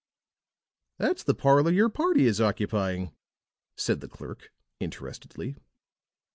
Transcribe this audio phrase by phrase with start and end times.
[0.97, 3.11] "That's the parlor your party is occupying,"
[3.77, 5.57] said the clerk, interestedly.